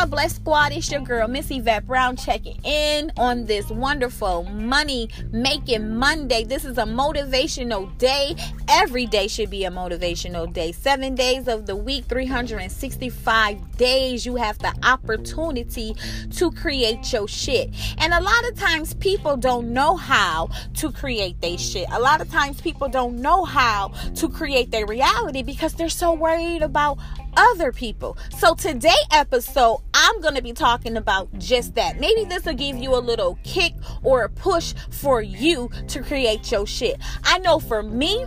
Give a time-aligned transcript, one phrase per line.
[0.00, 0.72] up, Bless Squad?
[0.72, 6.42] It's your girl, Miss Yvette Brown, checking in on this wonderful money making Monday.
[6.42, 8.34] This is a motivational day.
[8.66, 10.72] Every day should be a motivational day.
[10.72, 15.94] Seven days of the week, 365 days, you have the opportunity
[16.30, 17.68] to create your shit.
[17.98, 21.86] And a lot of times, people don't know how to create their shit.
[21.92, 26.14] A lot of times, people don't know how to create their reality because they're so
[26.14, 26.96] worried about
[27.36, 28.16] other people.
[28.38, 31.98] So today episode, I'm going to be talking about just that.
[32.00, 36.50] Maybe this will give you a little kick or a push for you to create
[36.50, 36.98] your shit.
[37.24, 38.24] I know for me,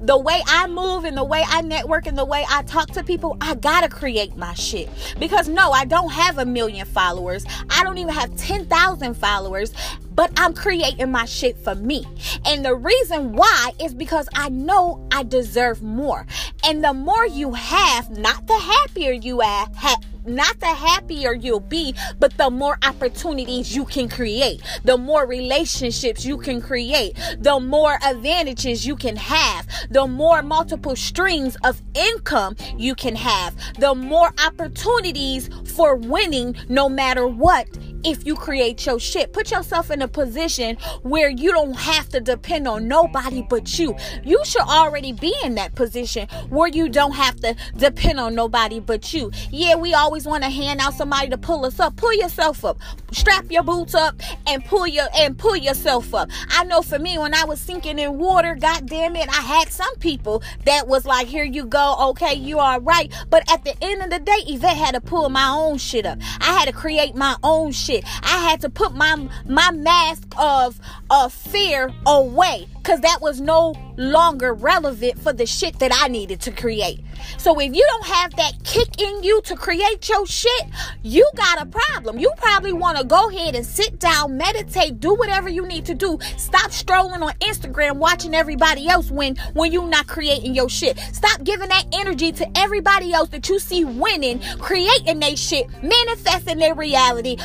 [0.00, 3.02] the way I move and the way I network and the way I talk to
[3.02, 4.88] people, I gotta create my shit.
[5.18, 7.44] Because no, I don't have a million followers.
[7.70, 9.72] I don't even have 10,000 followers
[10.16, 12.04] but I'm creating my shit for me.
[12.46, 16.26] And the reason why is because I know I deserve more.
[16.64, 21.60] And the more you have, not the happier you are, ha- not the happier you'll
[21.60, 27.58] be, but the more opportunities you can create, the more relationships you can create, the
[27.60, 33.94] more advantages you can have, the more multiple streams of income you can have, the
[33.94, 37.66] more opportunities for winning no matter what
[38.06, 39.32] if you create your shit.
[39.32, 43.96] Put yourself in a position where you don't have to depend on nobody but you.
[44.24, 48.78] You should already be in that position where you don't have to depend on nobody
[48.78, 49.32] but you.
[49.50, 51.96] Yeah, we always want to hand out somebody to pull us up.
[51.96, 52.78] Pull yourself up.
[53.10, 56.30] Strap your boots up and pull your and pull yourself up.
[56.50, 59.68] I know for me when I was sinking in water, god damn it, I had
[59.70, 61.96] some people that was like, "Here you go.
[62.10, 65.28] Okay, you are right." But at the end of the day, Yvette had to pull
[65.28, 66.18] my own shit up.
[66.40, 70.80] I had to create my own shit I had to put my my mask of
[71.10, 76.40] of fear away because that was no longer relevant for the shit that I needed
[76.42, 77.00] to create.
[77.38, 80.62] So if you don't have that kick in you to create your shit,
[81.02, 82.18] you got a problem.
[82.18, 85.94] You probably want to go ahead and sit down, meditate, do whatever you need to
[85.94, 86.18] do.
[86.36, 90.98] Stop strolling on Instagram watching everybody else when when you're not creating your shit.
[91.12, 96.58] Stop giving that energy to everybody else that you see winning, creating their shit, manifesting
[96.58, 97.36] their reality,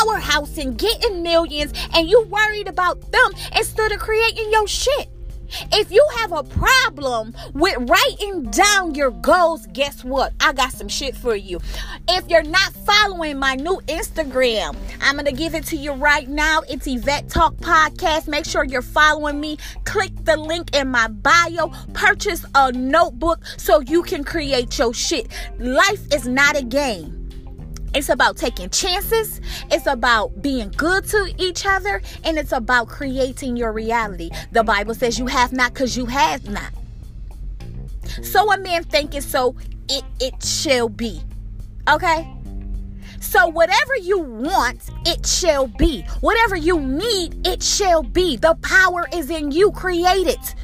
[0.00, 5.08] powerhouse and getting millions, and you worried about them instead of creating your shit.
[5.72, 10.32] If you have a problem with writing down your goals, guess what?
[10.38, 11.60] I got some shit for you.
[12.08, 16.28] If you're not following my new Instagram, I'm going to give it to you right
[16.28, 16.62] now.
[16.68, 18.28] It's Yvette Talk Podcast.
[18.28, 19.58] Make sure you're following me.
[19.84, 21.72] Click the link in my bio.
[21.94, 25.26] Purchase a notebook so you can create your shit.
[25.58, 27.19] Life is not a game.
[27.94, 29.40] It's about taking chances.
[29.70, 32.02] It's about being good to each other.
[32.24, 34.30] And it's about creating your reality.
[34.52, 36.72] The Bible says you have not because you have not.
[38.22, 39.56] So a man thinketh so
[39.88, 41.20] it, it shall be.
[41.88, 42.32] Okay?
[43.20, 46.02] So whatever you want, it shall be.
[46.20, 48.36] Whatever you need, it shall be.
[48.36, 49.72] The power is in you.
[49.72, 50.54] Create it.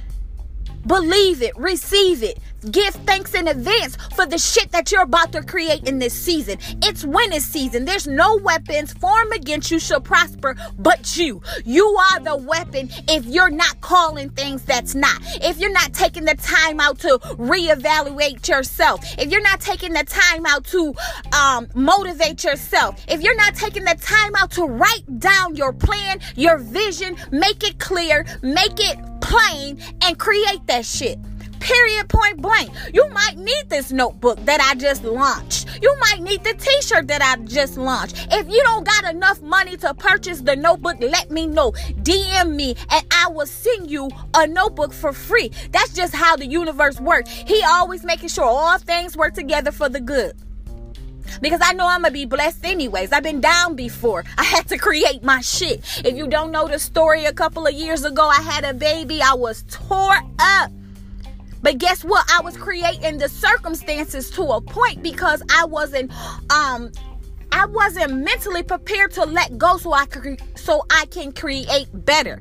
[0.87, 2.39] Believe it, receive it.
[2.71, 6.59] Give thanks in advance for the shit that you're about to create in this season.
[6.83, 7.85] It's winning season.
[7.85, 11.43] There's no weapons formed against you shall prosper but you.
[11.65, 15.21] You are the weapon if you're not calling things that's not.
[15.43, 19.01] If you're not taking the time out to reevaluate yourself.
[19.19, 20.95] If you're not taking the time out to
[21.33, 23.05] um, motivate yourself.
[23.09, 27.63] If you're not taking the time out to write down your plan, your vision, make
[27.63, 31.19] it clear, make it plain, and create that shit.
[31.61, 32.71] Period, point blank.
[32.93, 35.69] You might need this notebook that I just launched.
[35.83, 38.29] You might need the t shirt that I just launched.
[38.31, 41.73] If you don't got enough money to purchase the notebook, let me know.
[42.03, 45.51] DM me and I will send you a notebook for free.
[45.73, 47.31] That's just how the universe works.
[47.31, 50.35] He always making sure all things work together for the good
[51.41, 53.13] because I know I'm gonna be blessed anyways.
[53.13, 54.25] I've been down before.
[54.39, 55.81] I had to create my shit.
[56.05, 59.21] If you don't know the story, a couple of years ago, I had a baby.
[59.23, 60.71] I was tore up.
[61.67, 62.25] But guess what?
[62.33, 66.13] I was creating the circumstances to a point because I wasn't
[66.49, 66.93] um
[67.51, 72.41] I wasn't mentally prepared to let go so I could so I can create better.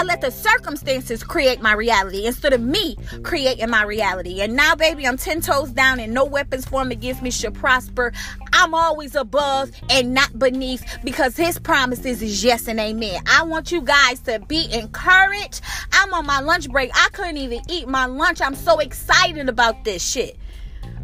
[0.00, 4.40] I let the circumstances create my reality instead of me creating my reality.
[4.40, 8.10] And now, baby, I'm 10 toes down and no weapons formed against me should prosper.
[8.54, 13.20] I'm always above and not beneath because his promises is yes and amen.
[13.26, 15.60] I want you guys to be encouraged.
[15.92, 16.90] I'm on my lunch break.
[16.94, 18.40] I couldn't even eat my lunch.
[18.40, 20.38] I'm so excited about this shit.